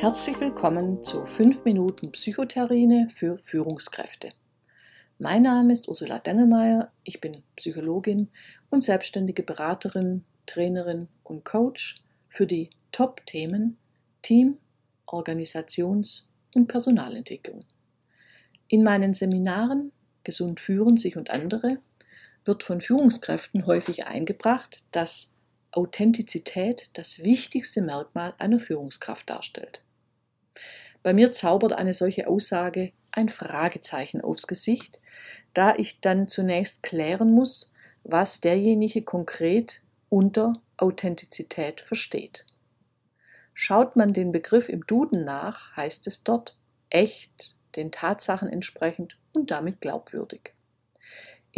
[0.00, 4.30] Herzlich willkommen zu 5 Minuten Psychotherine für Führungskräfte.
[5.18, 8.28] Mein Name ist Ursula Dangelmeier, ich bin Psychologin
[8.70, 11.96] und selbstständige Beraterin, Trainerin und Coach
[12.28, 13.76] für die Top-Themen
[14.22, 14.58] Team,
[15.04, 17.64] Organisations- und Personalentwicklung.
[18.68, 19.90] In meinen Seminaren
[20.22, 21.78] Gesund führen sich und andere
[22.44, 25.32] wird von Führungskräften häufig eingebracht, dass
[25.72, 29.82] Authentizität das wichtigste Merkmal einer Führungskraft darstellt.
[31.02, 34.98] Bei mir zaubert eine solche Aussage ein Fragezeichen aufs Gesicht,
[35.54, 37.72] da ich dann zunächst klären muss,
[38.04, 42.46] was derjenige konkret unter Authentizität versteht.
[43.54, 46.56] Schaut man den Begriff im Duden nach, heißt es dort
[46.90, 50.54] echt, den Tatsachen entsprechend und damit glaubwürdig.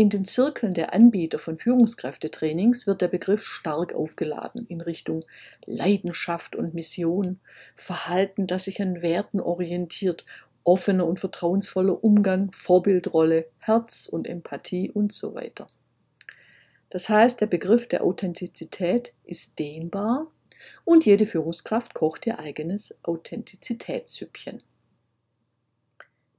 [0.00, 5.26] In den Zirkeln der Anbieter von Führungskräftetrainings wird der Begriff stark aufgeladen in Richtung
[5.66, 7.38] Leidenschaft und Mission,
[7.76, 10.24] Verhalten, das sich an Werten orientiert,
[10.64, 15.66] offener und vertrauensvoller Umgang, Vorbildrolle, Herz und Empathie und so weiter.
[16.88, 20.28] Das heißt, der Begriff der Authentizität ist dehnbar
[20.86, 24.62] und jede Führungskraft kocht ihr eigenes Authentizitätssüppchen.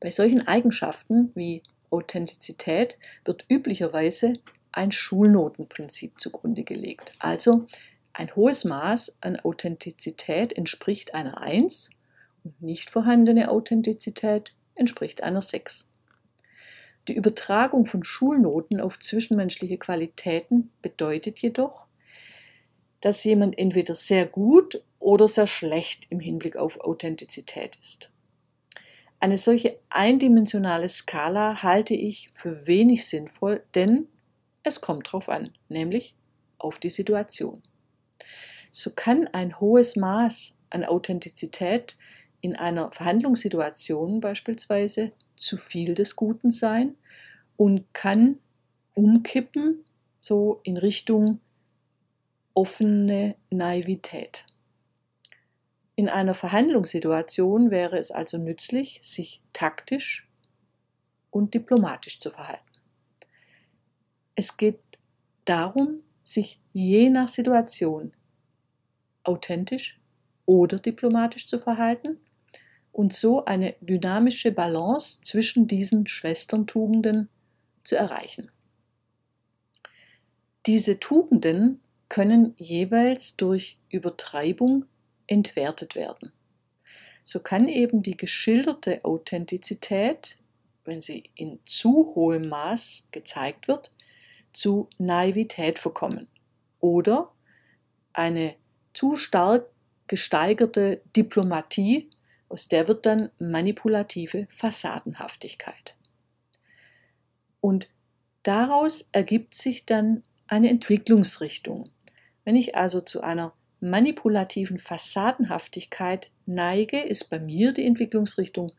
[0.00, 4.34] Bei solchen Eigenschaften wie Authentizität wird üblicherweise
[4.72, 7.12] ein Schulnotenprinzip zugrunde gelegt.
[7.18, 7.66] Also
[8.12, 11.90] ein hohes Maß an Authentizität entspricht einer 1
[12.44, 15.86] und nicht vorhandene Authentizität entspricht einer 6.
[17.08, 21.86] Die Übertragung von Schulnoten auf zwischenmenschliche Qualitäten bedeutet jedoch,
[23.00, 28.10] dass jemand entweder sehr gut oder sehr schlecht im Hinblick auf Authentizität ist.
[29.20, 34.08] Eine solche eindimensionale Skala halte ich für wenig sinnvoll, denn
[34.62, 36.14] es kommt drauf an, nämlich
[36.58, 37.62] auf die Situation.
[38.70, 41.96] So kann ein hohes Maß an Authentizität
[42.40, 46.94] in einer Verhandlungssituation beispielsweise zu viel des Guten sein
[47.58, 48.38] und kann
[48.94, 49.84] umkippen,
[50.20, 51.40] so in Richtung
[52.54, 54.44] offene Naivität.
[56.00, 60.26] In einer Verhandlungssituation wäre es also nützlich, sich taktisch
[61.28, 62.64] und diplomatisch zu verhalten.
[64.34, 64.80] Es geht
[65.44, 68.14] darum, sich je nach Situation
[69.24, 70.00] authentisch
[70.46, 72.16] oder diplomatisch zu verhalten
[72.92, 77.28] und so eine dynamische Balance zwischen diesen Schwesterntugenden
[77.84, 78.50] zu erreichen.
[80.64, 84.86] Diese Tugenden können jeweils durch Übertreibung
[85.30, 86.32] entwertet werden.
[87.24, 90.36] So kann eben die geschilderte Authentizität,
[90.84, 93.94] wenn sie in zu hohem Maß gezeigt wird,
[94.52, 96.26] zu Naivität verkommen
[96.80, 97.30] oder
[98.12, 98.56] eine
[98.92, 99.66] zu stark
[100.08, 102.10] gesteigerte Diplomatie,
[102.48, 105.94] aus der wird dann manipulative Fassadenhaftigkeit.
[107.60, 107.88] Und
[108.42, 111.88] daraus ergibt sich dann eine Entwicklungsrichtung.
[112.44, 118.72] Wenn ich also zu einer manipulativen Fassadenhaftigkeit neige, ist bei mir die Entwicklungsrichtung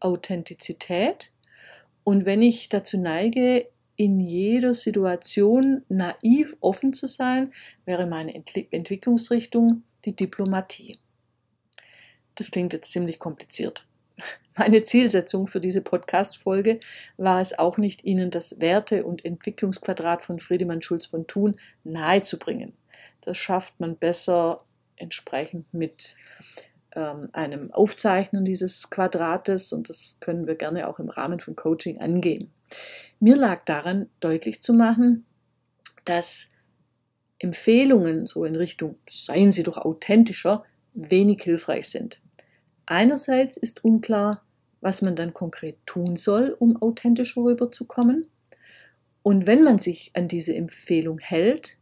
[0.00, 1.32] Authentizität.
[2.04, 7.52] Und wenn ich dazu neige, in jeder Situation naiv offen zu sein,
[7.84, 10.98] wäre meine Entwicklungsrichtung die Diplomatie.
[12.34, 13.86] Das klingt jetzt ziemlich kompliziert.
[14.58, 16.80] Meine Zielsetzung für diese Podcast-Folge
[17.18, 22.72] war es auch nicht, Ihnen das Werte- und Entwicklungsquadrat von Friedemann Schulz von Thun nahezubringen.
[23.26, 24.64] Das schafft man besser
[24.96, 26.16] entsprechend mit
[26.94, 32.00] ähm, einem Aufzeichnen dieses Quadrates und das können wir gerne auch im Rahmen von Coaching
[32.00, 32.50] angehen.
[33.20, 35.26] Mir lag daran, deutlich zu machen,
[36.04, 36.52] dass
[37.38, 40.64] Empfehlungen so in Richtung seien Sie doch authentischer
[40.94, 42.20] wenig hilfreich sind.
[42.86, 44.42] Einerseits ist unklar,
[44.80, 48.28] was man dann konkret tun soll, um authentisch rüberzukommen.
[49.22, 51.76] Und wenn man sich an diese Empfehlung hält,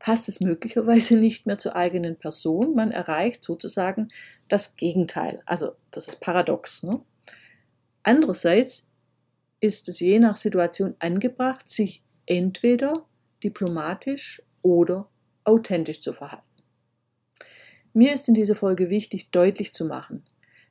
[0.00, 2.74] passt es möglicherweise nicht mehr zur eigenen Person.
[2.74, 4.08] Man erreicht sozusagen
[4.48, 5.42] das Gegenteil.
[5.46, 6.82] Also das ist paradox.
[6.82, 7.00] Ne?
[8.02, 8.88] Andererseits
[9.60, 13.06] ist es je nach Situation angebracht, sich entweder
[13.44, 15.08] diplomatisch oder
[15.44, 16.44] authentisch zu verhalten.
[17.92, 20.24] Mir ist in dieser Folge wichtig, deutlich zu machen,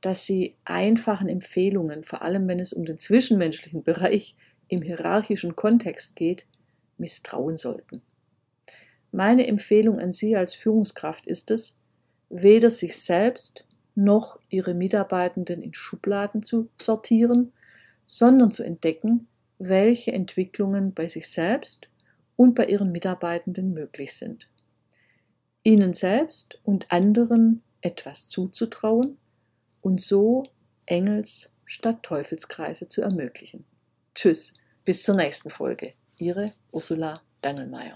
[0.00, 4.36] dass Sie einfachen Empfehlungen, vor allem wenn es um den zwischenmenschlichen Bereich
[4.68, 6.46] im hierarchischen Kontext geht,
[6.96, 8.02] misstrauen sollten.
[9.12, 11.78] Meine Empfehlung an Sie als Führungskraft ist es,
[12.28, 13.64] weder sich selbst
[13.94, 17.52] noch Ihre Mitarbeitenden in Schubladen zu sortieren,
[18.06, 19.28] sondern zu entdecken,
[19.58, 21.88] welche Entwicklungen bei sich selbst
[22.36, 24.48] und bei Ihren Mitarbeitenden möglich sind.
[25.62, 29.18] Ihnen selbst und anderen etwas zuzutrauen
[29.82, 30.44] und so
[30.86, 33.64] Engels- statt Teufelskreise zu ermöglichen.
[34.14, 34.54] Tschüss,
[34.84, 35.92] bis zur nächsten Folge.
[36.18, 37.94] Ihre Ursula Dangelmeier.